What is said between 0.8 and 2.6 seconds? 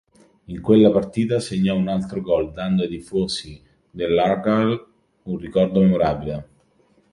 partita segnò un altro gol